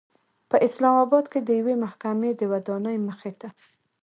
په 0.49 0.55
اسلام 0.67 0.95
آباد 1.03 1.25
کې 1.31 1.39
د 1.43 1.49
یوې 1.59 1.75
محکمې 1.83 2.29
د 2.39 2.41
ودانۍمخې 2.51 3.31
ته 3.39 3.49